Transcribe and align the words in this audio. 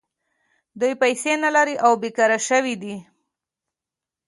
دوی 0.79 0.93
پیسې 1.01 1.33
نلري 1.43 1.75
او 1.85 1.91
بېکاره 2.01 2.39
شوي 2.47 2.75
دي 2.81 2.95